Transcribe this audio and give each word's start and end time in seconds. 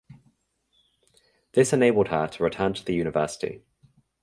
This 1.53 1.73
enabled 1.73 2.07
her 2.07 2.25
to 2.25 2.43
return 2.43 2.73
to 2.73 2.83
the 2.83 2.95
university. 2.95 3.61